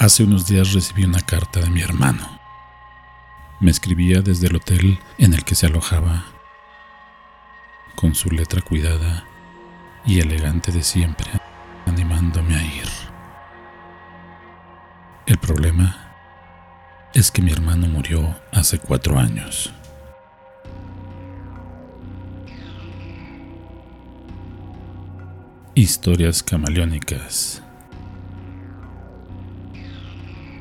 Hace 0.00 0.22
unos 0.22 0.46
días 0.46 0.74
recibí 0.74 1.04
una 1.04 1.18
carta 1.18 1.58
de 1.58 1.70
mi 1.70 1.80
hermano. 1.80 2.38
Me 3.58 3.72
escribía 3.72 4.22
desde 4.22 4.46
el 4.46 4.54
hotel 4.54 5.00
en 5.18 5.34
el 5.34 5.42
que 5.44 5.56
se 5.56 5.66
alojaba, 5.66 6.24
con 7.96 8.14
su 8.14 8.30
letra 8.30 8.62
cuidada 8.62 9.24
y 10.06 10.20
elegante 10.20 10.70
de 10.70 10.84
siempre, 10.84 11.28
animándome 11.84 12.54
a 12.54 12.62
ir. 12.62 12.88
El 15.26 15.38
problema 15.38 16.14
es 17.12 17.32
que 17.32 17.42
mi 17.42 17.50
hermano 17.50 17.88
murió 17.88 18.36
hace 18.52 18.78
cuatro 18.78 19.18
años. 19.18 19.72
Historias 25.74 26.44
camaleónicas. 26.44 27.64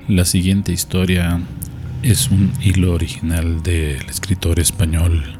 La 0.08 0.24
siguiente 0.24 0.72
historia 0.72 1.42
es 2.02 2.32
un 2.32 2.54
hilo 2.64 2.94
original 2.94 3.62
del 3.62 4.08
escritor 4.08 4.58
español 4.58 5.38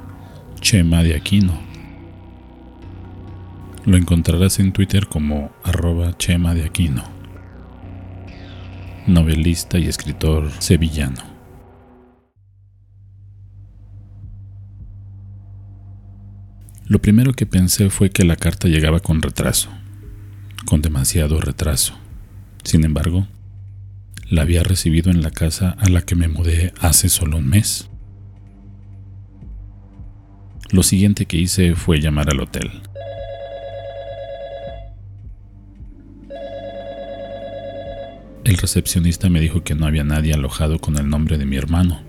Chema 0.60 1.04
de 1.04 1.16
Aquino. 1.16 1.58
Lo 3.86 3.96
encontrarás 3.96 4.60
en 4.60 4.74
Twitter 4.74 5.08
como 5.08 5.54
arroba 5.64 6.18
Chema 6.18 6.54
de 6.54 6.66
Aquino, 6.66 7.06
novelista 9.08 9.80
y 9.80 9.88
escritor 9.88 10.52
sevillano. 10.60 11.24
Lo 16.88 17.00
primero 17.00 17.32
que 17.32 17.46
pensé 17.46 17.90
fue 17.90 18.10
que 18.10 18.26
la 18.26 18.36
carta 18.36 18.68
llegaba 18.68 19.00
con 19.00 19.22
retraso, 19.22 19.70
con 20.66 20.82
demasiado 20.82 21.40
retraso. 21.40 21.94
Sin 22.66 22.84
embargo, 22.84 23.28
la 24.30 24.42
había 24.42 24.64
recibido 24.64 25.10
en 25.12 25.22
la 25.22 25.32
casa 25.32 25.76
a 25.80 25.90
la 25.90 26.02
que 26.02 26.16
me 26.16 26.28
mudé 26.28 26.74
hace 26.80 27.10
solo 27.10 27.38
un 27.38 27.48
mes. 27.48 27.90
Lo 30.72 30.84
siguiente 30.84 31.26
que 31.26 31.38
hice 31.38 31.76
fue 31.76 32.02
llamar 32.02 32.30
al 32.30 32.42
hotel. 32.42 32.70
El 38.44 38.58
recepcionista 38.58 39.30
me 39.30 39.40
dijo 39.40 39.64
que 39.64 39.76
no 39.76 39.86
había 39.86 40.04
nadie 40.04 40.34
alojado 40.34 40.80
con 40.80 40.98
el 40.98 41.10
nombre 41.10 41.38
de 41.38 41.46
mi 41.46 41.58
hermano 41.58 42.02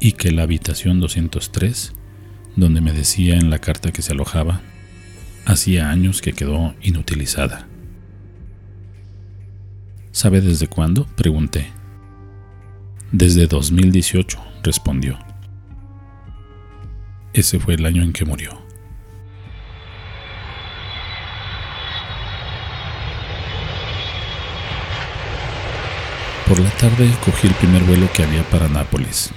y 0.00 0.12
que 0.12 0.30
la 0.30 0.42
habitación 0.42 1.00
203, 1.00 1.92
donde 2.56 2.80
me 2.80 2.92
decía 2.92 3.36
en 3.36 3.48
la 3.48 3.58
carta 3.58 3.92
que 3.92 4.02
se 4.02 4.12
alojaba, 4.12 4.60
hacía 5.46 5.90
años 5.90 6.20
que 6.22 6.32
quedó 6.32 6.74
inutilizada. 6.82 7.68
¿Sabe 10.12 10.42
desde 10.42 10.66
cuándo? 10.68 11.06
Pregunté. 11.16 11.72
Desde 13.12 13.46
2018, 13.46 14.38
respondió. 14.62 15.18
Ese 17.32 17.58
fue 17.58 17.74
el 17.74 17.86
año 17.86 18.02
en 18.02 18.12
que 18.12 18.26
murió. 18.26 18.50
Por 26.46 26.60
la 26.60 26.70
tarde 26.72 27.10
cogí 27.24 27.48
el 27.48 27.54
primer 27.54 27.82
vuelo 27.84 28.06
que 28.12 28.22
había 28.22 28.42
para 28.50 28.68
Nápoles. 28.68 29.30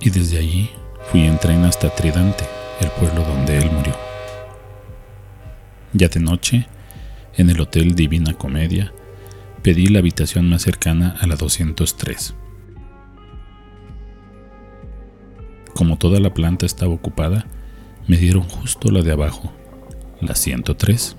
Y 0.00 0.10
desde 0.10 0.38
allí 0.38 0.70
fui 1.10 1.26
en 1.26 1.36
tren 1.40 1.64
hasta 1.64 1.92
Tridante, 1.92 2.44
el 2.80 2.90
pueblo 2.92 3.24
donde 3.24 3.58
él 3.58 3.72
murió. 3.72 3.96
Ya 5.92 6.06
de 6.06 6.20
noche 6.20 6.68
en 7.40 7.48
el 7.48 7.60
Hotel 7.60 7.94
Divina 7.94 8.34
Comedia, 8.34 8.92
pedí 9.62 9.86
la 9.86 10.00
habitación 10.00 10.48
más 10.48 10.62
cercana 10.62 11.16
a 11.20 11.26
la 11.26 11.36
203. 11.36 12.34
Como 15.74 15.96
toda 15.96 16.20
la 16.20 16.34
planta 16.34 16.66
estaba 16.66 16.92
ocupada, 16.92 17.46
me 18.06 18.18
dieron 18.18 18.42
justo 18.42 18.90
la 18.90 19.00
de 19.00 19.12
abajo, 19.12 19.50
la 20.20 20.34
103. 20.34 21.16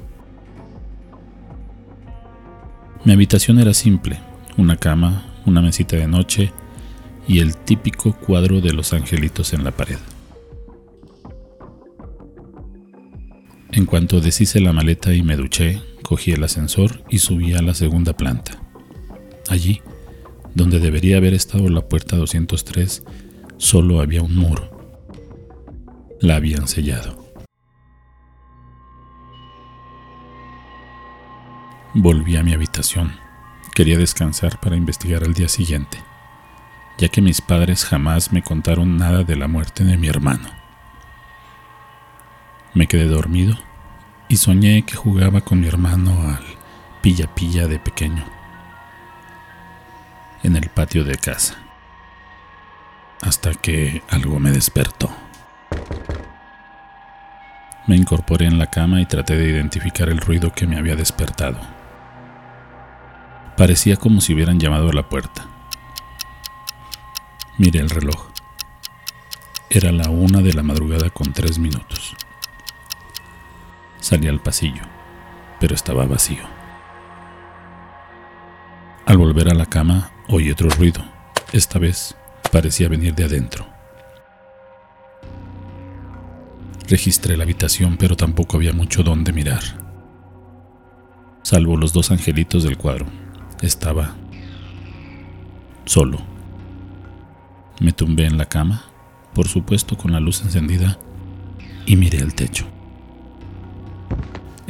Mi 3.04 3.14
habitación 3.14 3.60
era 3.60 3.74
simple, 3.74 4.20
una 4.58 4.78
cama, 4.78 5.26
una 5.48 5.62
mesita 5.62 5.96
de 5.96 6.08
noche 6.08 6.52
y 7.28 7.40
el 7.40 7.58
típico 7.58 8.14
cuadro 8.14 8.62
de 8.62 8.74
los 8.74 8.94
angelitos 8.94 9.54
en 9.54 9.64
la 9.64 9.72
pared. 9.72 9.98
En 13.72 13.86
cuanto 13.86 14.22
deshice 14.22 14.60
la 14.60 14.74
maleta 14.74 15.14
y 15.14 15.24
me 15.24 15.38
duché, 15.38 15.82
cogí 16.12 16.34
el 16.34 16.44
ascensor 16.44 17.06
y 17.08 17.20
subí 17.20 17.54
a 17.54 17.62
la 17.62 17.74
segunda 17.74 18.12
planta. 18.12 18.62
Allí, 19.48 19.82
donde 20.54 20.82
debería 20.82 21.16
haber 21.16 21.34
estado 21.34 21.70
la 21.70 21.88
puerta 21.88 22.18
203, 22.18 23.06
solo 23.56 24.02
había 24.02 24.22
un 24.22 24.36
muro. 24.36 24.98
La 26.20 26.36
habían 26.36 26.68
sellado. 26.68 27.34
Volví 31.94 32.36
a 32.36 32.44
mi 32.44 32.52
habitación. 32.52 33.14
Quería 33.74 33.98
descansar 33.98 34.60
para 34.60 34.76
investigar 34.76 35.24
al 35.24 35.34
día 35.34 35.48
siguiente, 35.48 35.98
ya 36.98 37.08
que 37.08 37.22
mis 37.22 37.40
padres 37.40 37.86
jamás 37.86 38.34
me 38.34 38.44
contaron 38.44 38.98
nada 38.98 39.24
de 39.24 39.38
la 39.38 39.48
muerte 39.48 39.86
de 39.86 39.96
mi 39.96 40.10
hermano. 40.10 40.50
Me 42.74 42.88
quedé 42.88 43.06
dormido 43.06 43.71
y 44.32 44.38
soñé 44.38 44.84
que 44.84 44.96
jugaba 44.96 45.42
con 45.42 45.60
mi 45.60 45.68
hermano 45.68 46.14
al 46.30 46.46
pilla 47.02 47.28
pilla 47.36 47.68
de 47.68 47.80
pequeño 47.80 48.24
en 50.42 50.56
el 50.56 50.70
patio 50.70 51.04
de 51.04 51.18
casa 51.18 51.58
hasta 53.22 53.54
que 53.54 54.02
algo 54.10 54.40
me 54.40 54.52
despertó. 54.52 55.14
Me 57.88 57.98
incorporé 57.98 58.46
en 58.46 58.58
la 58.58 58.68
cama 58.68 59.02
y 59.02 59.06
traté 59.06 59.36
de 59.36 59.50
identificar 59.50 60.08
el 60.08 60.20
ruido 60.20 60.54
que 60.54 60.66
me 60.66 60.78
había 60.78 60.96
despertado. 60.96 61.60
Parecía 63.58 63.98
como 63.98 64.22
si 64.22 64.34
hubieran 64.34 64.62
llamado 64.62 64.92
a 64.92 64.94
la 64.94 65.10
puerta. 65.10 65.46
Miré 67.58 67.82
el 67.82 67.90
reloj. 67.90 68.30
Era 69.70 69.92
la 69.92 70.10
una 70.10 70.40
de 70.40 70.54
la 70.54 70.64
madrugada 70.64 71.10
con 71.10 71.34
tres 71.34 71.60
minutos. 71.60 72.16
Salí 74.02 74.28
al 74.28 74.42
pasillo, 74.42 74.82
pero 75.60 75.76
estaba 75.76 76.08
vacío. 76.08 76.44
Al 79.06 79.18
volver 79.18 79.48
a 79.48 79.54
la 79.54 79.68
cama 79.68 80.12
oí 80.28 80.50
otro 80.50 80.70
ruido. 80.70 81.06
Esta 81.54 81.78
vez 81.78 82.16
parecía 82.52 82.90
venir 82.90 83.14
de 83.14 83.26
adentro. 83.26 83.68
Registré 86.90 87.38
la 87.38 87.44
habitación, 87.44 87.98
pero 87.98 88.18
tampoco 88.18 88.58
había 88.58 88.74
mucho 88.74 89.04
donde 89.04 89.34
mirar. 89.34 89.62
Salvo 91.44 91.78
los 91.78 91.94
dos 91.94 92.10
angelitos 92.10 92.64
del 92.64 92.78
cuadro. 92.78 93.06
Estaba 93.62 94.16
solo. 95.86 96.20
Me 97.80 97.92
tumbé 97.92 98.26
en 98.26 98.40
la 98.40 98.46
cama, 98.46 98.86
por 99.36 99.48
supuesto 99.48 99.96
con 99.96 100.12
la 100.12 100.20
luz 100.20 100.42
encendida, 100.42 100.98
y 101.86 101.98
miré 101.98 102.18
el 102.18 102.34
techo. 102.34 102.66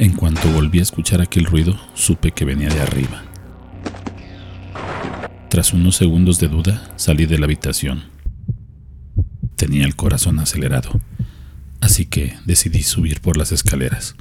En 0.02 0.14
cuanto 0.14 0.50
volví 0.50 0.80
a 0.80 0.82
escuchar 0.82 1.20
aquel 1.20 1.44
ruido, 1.44 1.78
supe 1.94 2.32
que 2.32 2.44
venía 2.44 2.68
de 2.68 2.80
arriba. 2.80 3.22
Tras 5.48 5.72
unos 5.72 5.94
segundos 5.94 6.40
de 6.40 6.48
duda, 6.48 6.92
salí 6.96 7.24
de 7.26 7.38
la 7.38 7.44
habitación. 7.44 8.02
Tenía 9.54 9.84
el 9.84 9.94
corazón 9.94 10.40
acelerado, 10.40 11.00
así 11.80 12.06
que 12.06 12.34
decidí 12.46 12.82
subir 12.82 13.20
por 13.20 13.36
las 13.36 13.52
escaleras. 13.52 14.16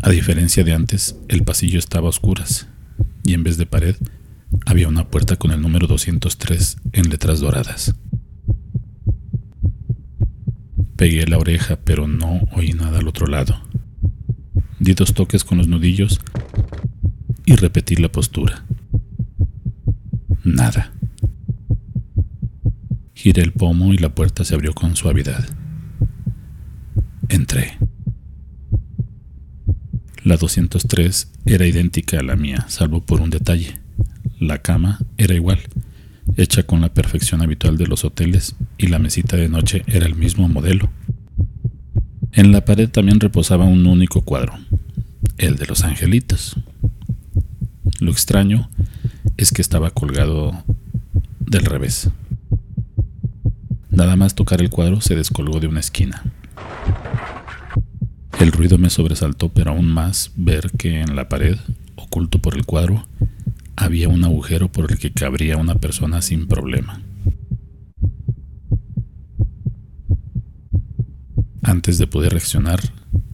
A 0.00 0.10
diferencia 0.10 0.62
de 0.62 0.72
antes, 0.72 1.16
el 1.26 1.42
pasillo 1.42 1.80
estaba 1.80 2.06
a 2.06 2.10
oscuras 2.10 2.68
y 3.24 3.34
en 3.34 3.42
vez 3.42 3.56
de 3.56 3.66
pared 3.66 3.96
había 4.64 4.86
una 4.86 5.08
puerta 5.08 5.34
con 5.34 5.50
el 5.50 5.60
número 5.60 5.88
203 5.88 6.76
en 6.92 7.10
letras 7.10 7.40
doradas. 7.40 7.96
Pegué 10.96 11.26
la 11.26 11.38
oreja, 11.38 11.76
pero 11.76 12.06
no 12.06 12.42
oí 12.52 12.72
nada 12.72 12.98
al 12.98 13.08
otro 13.08 13.26
lado. 13.26 13.60
Di 14.78 14.94
dos 14.94 15.14
toques 15.14 15.44
con 15.44 15.58
los 15.58 15.68
nudillos 15.68 16.20
y 17.46 17.56
repetí 17.56 17.96
la 17.96 18.10
postura. 18.10 18.64
Nada. 20.44 20.92
Giré 23.14 23.42
el 23.42 23.52
pomo 23.52 23.92
y 23.92 23.98
la 23.98 24.14
puerta 24.14 24.44
se 24.44 24.54
abrió 24.54 24.74
con 24.74 24.94
suavidad. 24.96 25.44
Entré. 27.28 27.78
La 30.22 30.36
203 30.36 31.32
era 31.44 31.66
idéntica 31.66 32.20
a 32.20 32.22
la 32.22 32.36
mía, 32.36 32.66
salvo 32.68 33.04
por 33.04 33.20
un 33.20 33.30
detalle. 33.30 33.80
La 34.38 34.62
cama 34.62 34.98
era 35.16 35.34
igual, 35.34 35.60
hecha 36.36 36.64
con 36.64 36.80
la 36.80 36.92
perfección 36.92 37.42
habitual 37.42 37.76
de 37.76 37.86
los 37.86 38.04
hoteles, 38.04 38.56
y 38.78 38.88
la 38.88 38.98
mesita 38.98 39.36
de 39.36 39.48
noche 39.48 39.82
era 39.86 40.06
el 40.06 40.14
mismo 40.14 40.48
modelo. 40.48 40.90
En 42.32 42.52
la 42.52 42.64
pared 42.64 42.88
también 42.88 43.20
reposaba 43.20 43.64
un 43.64 43.86
único 43.86 44.22
cuadro. 44.22 44.54
el 45.38 45.56
de 45.56 45.66
los 45.66 45.82
angelitos. 45.82 46.56
Lo 48.00 48.10
extraño 48.10 48.68
es 49.36 49.50
que 49.52 49.62
estaba 49.62 49.90
colgado 49.90 50.64
del 51.40 51.64
revés. 51.64 52.10
Nada 53.90 54.16
más 54.16 54.34
tocar 54.34 54.60
el 54.60 54.70
cuadro 54.70 55.00
se 55.00 55.16
descolgó 55.16 55.60
de 55.60 55.68
una 55.68 55.80
esquina. 55.80 56.22
El 58.40 58.52
ruido 58.52 58.78
me 58.78 58.90
sobresaltó, 58.90 59.48
pero 59.48 59.70
aún 59.70 59.86
más 59.86 60.32
ver 60.36 60.70
que 60.72 61.00
en 61.00 61.16
la 61.16 61.28
pared, 61.28 61.56
oculto 61.96 62.40
por 62.40 62.56
el 62.56 62.66
cuadro, 62.66 63.06
había 63.76 64.08
un 64.08 64.24
agujero 64.24 64.70
por 64.70 64.90
el 64.90 64.98
que 64.98 65.12
cabría 65.12 65.56
una 65.56 65.76
persona 65.76 66.22
sin 66.22 66.46
problema. 66.46 67.02
Antes 71.62 71.98
de 71.98 72.06
poder 72.06 72.32
reaccionar, 72.32 72.80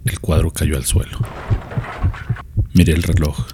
el 0.05 0.21
cuadro 0.21 0.53
cayó 0.53 0.77
al 0.77 0.85
suelo. 0.85 1.19
Miré 2.75 2.93
el 2.93 3.03
reloj. 3.03 3.47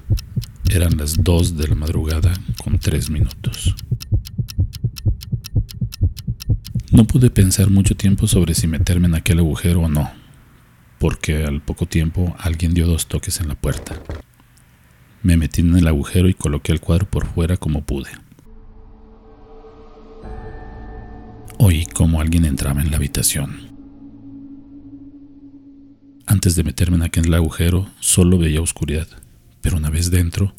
Eran 0.69 0.97
las 0.97 1.23
dos 1.23 1.57
de 1.57 1.69
la 1.69 1.75
madrugada 1.75 2.33
con 2.63 2.79
tres 2.79 3.09
minutos. 3.09 3.75
No 6.93 7.07
pude 7.07 7.31
pensar 7.31 7.71
mucho 7.71 7.97
tiempo 7.97 8.27
sobre 8.27 8.55
si 8.55 8.67
meterme 8.67 9.07
en 9.07 9.15
aquel 9.15 9.39
agujero 9.39 9.81
o 9.81 9.89
no, 9.89 10.11
porque 10.99 11.45
al 11.45 11.63
poco 11.63 11.87
tiempo 11.87 12.37
alguien 12.39 12.75
dio 12.75 12.87
dos 12.87 13.07
toques 13.07 13.41
en 13.41 13.49
la 13.49 13.55
puerta. 13.55 14.01
Me 15.27 15.37
metí 15.37 15.61
en 15.61 15.77
el 15.77 15.89
agujero 15.89 16.29
y 16.29 16.35
coloqué 16.35 16.71
el 16.71 16.81
cuadro 16.81 17.11
por 17.11 17.27
fuera 17.27 17.57
como 17.57 17.83
pude. 17.83 18.11
Oí 21.59 21.85
como 21.87 22.21
alguien 22.21 22.45
entraba 22.45 22.81
en 22.81 22.93
la 22.93 22.99
habitación. 22.99 23.73
Antes 26.27 26.55
de 26.55 26.63
meterme 26.63 26.99
en 26.99 27.03
aquel 27.03 27.35
agujero 27.35 27.91
solo 27.99 28.39
veía 28.39 28.61
oscuridad, 28.61 29.09
pero 29.63 29.79
una 29.79 29.91
vez 29.91 30.13
dentro 30.13 30.55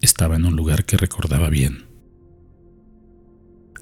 estaba 0.00 0.36
en 0.36 0.44
un 0.44 0.54
lugar 0.54 0.84
que 0.84 0.96
recordaba 0.96 1.50
bien. 1.50 1.86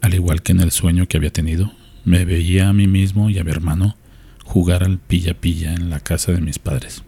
Al 0.00 0.14
igual 0.14 0.40
que 0.40 0.52
en 0.52 0.60
el 0.60 0.70
sueño 0.70 1.06
que 1.06 1.18
había 1.18 1.34
tenido, 1.34 1.70
me 2.06 2.24
veía 2.24 2.70
a 2.70 2.72
mí 2.72 2.86
mismo 2.86 3.28
y 3.28 3.38
a 3.38 3.44
mi 3.44 3.50
hermano 3.50 3.94
jugar 4.42 4.84
al 4.84 4.96
pilla-pilla 4.96 5.74
en 5.74 5.90
la 5.90 6.00
casa 6.00 6.32
de 6.32 6.40
mis 6.40 6.58
padres. 6.58 7.04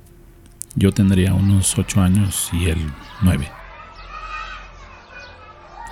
Yo 0.76 0.92
tendría 0.92 1.32
unos 1.32 1.76
ocho 1.78 2.02
años 2.02 2.50
y 2.52 2.66
él 2.66 2.92
nueve. 3.22 3.50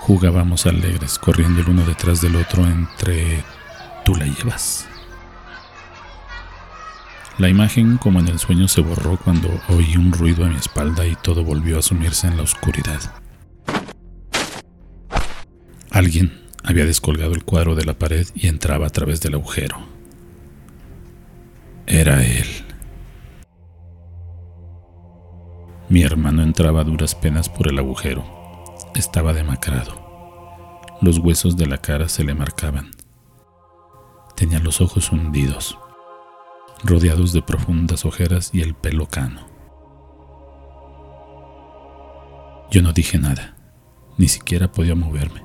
Jugábamos 0.00 0.66
alegres, 0.66 1.19
corriendo 1.19 1.62
el 1.62 1.70
uno 1.70 1.86
detrás 1.86 2.20
del 2.20 2.36
otro 2.36 2.66
entre 2.66 3.42
tú 4.04 4.14
la 4.14 4.26
llevas. 4.26 4.86
La 7.38 7.48
imagen, 7.48 7.96
como 7.96 8.20
en 8.20 8.28
el 8.28 8.38
sueño, 8.38 8.69
se 8.69 8.82
borró 8.82 9.16
cuando 9.16 9.48
oí 9.70 9.96
un 9.96 10.12
ruido 10.12 10.44
a 10.44 10.48
mi 10.48 10.56
espalda 10.56 11.06
y 11.06 11.16
todo 11.16 11.42
volvió 11.42 11.78
a 11.78 11.82
sumirse 11.82 12.26
en 12.26 12.36
la 12.36 12.42
oscuridad. 12.42 13.00
Alguien 15.90 16.42
había 16.62 16.84
descolgado 16.84 17.34
el 17.34 17.44
cuadro 17.44 17.75
de 17.75 17.86
la 17.86 17.94
pared 17.94 18.26
y 18.34 18.48
entraba 18.48 18.86
a 18.86 18.90
través 18.90 19.22
del 19.22 19.34
agujero. 19.34 19.78
Era 21.86 22.22
él. 22.25 22.63
Mi 25.88 26.02
hermano 26.02 26.42
entraba 26.42 26.81
a 26.81 26.84
duras 26.84 27.14
penas 27.14 27.48
por 27.48 27.69
el 27.69 27.78
agujero. 27.78 28.25
Estaba 28.94 29.32
demacrado. 29.32 30.04
Los 31.02 31.19
huesos 31.19 31.56
de 31.56 31.66
la 31.66 31.78
cara 31.78 32.08
se 32.08 32.25
le 32.25 32.34
marcaban. 32.34 32.90
Tenía 34.34 34.60
los 34.60 34.81
ojos 34.81 35.12
hundidos, 35.12 35.78
rodeados 36.82 37.32
de 37.32 37.42
profundas 37.42 38.04
ojeras 38.04 38.50
y 38.52 38.62
el 38.62 38.75
pelo 38.75 39.06
cano. 39.06 39.46
Yo 42.70 42.82
no 42.82 42.92
dije 42.92 43.19
nada, 43.19 43.54
ni 44.16 44.28
siquiera 44.28 44.72
podía 44.72 44.94
moverme. 44.94 45.42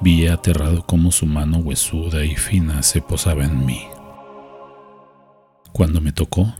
Vi 0.00 0.26
aterrado 0.26 0.84
cómo 0.86 1.12
su 1.12 1.26
mano 1.26 1.58
huesuda 1.58 2.24
y 2.24 2.36
fina 2.36 2.82
se 2.82 3.02
posaba 3.02 3.44
en 3.44 3.64
mí. 3.64 3.86
Cuando 5.72 6.00
me 6.00 6.12
tocó, 6.12 6.54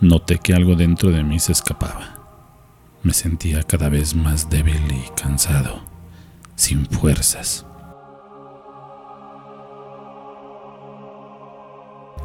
Noté 0.00 0.38
que 0.38 0.54
algo 0.54 0.76
dentro 0.76 1.10
de 1.10 1.24
mí 1.24 1.40
se 1.40 1.52
escapaba. 1.52 2.14
Me 3.02 3.12
sentía 3.12 3.62
cada 3.64 3.88
vez 3.88 4.14
más 4.14 4.48
débil 4.48 4.80
y 4.92 5.20
cansado, 5.20 5.80
sin 6.54 6.86
fuerzas. 6.86 7.66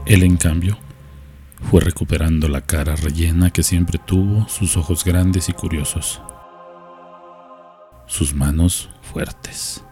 Él, 0.06 0.22
en 0.24 0.38
cambio, 0.38 0.78
fue 1.72 1.82
recuperando 1.82 2.48
la 2.48 2.62
cara 2.62 2.96
rellena 2.96 3.50
que 3.50 3.64
siempre 3.64 3.98
tuvo, 3.98 4.48
sus 4.50 4.78
ojos 4.78 5.04
grandes 5.04 5.50
y 5.50 5.54
curiosos, 5.54 6.22
sus 8.06 8.36
manos 8.36 8.90
fuertes. 9.02 9.84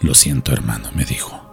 Lo 0.00 0.14
siento, 0.14 0.52
hermano, 0.52 0.90
me 0.94 1.04
dijo. 1.04 1.47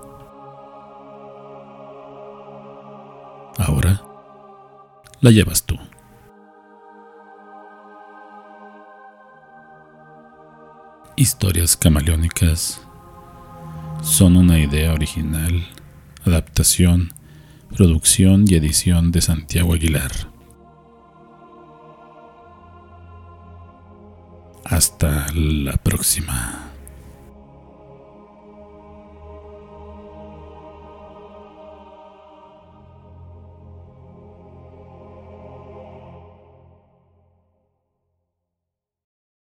La 5.26 5.32
llevas 5.32 5.64
tú. 5.64 5.76
Historias 11.16 11.76
camaleónicas 11.76 12.80
son 14.04 14.38
una 14.38 14.60
idea 14.60 14.94
original, 14.94 15.68
adaptación, 16.26 17.12
producción 17.76 18.46
y 18.48 18.54
edición 18.54 19.12
de 19.12 19.22
Santiago 19.22 19.74
Aguilar. 19.74 20.12
Hasta 24.64 25.26
la 25.34 25.74
próxima. 25.78 26.65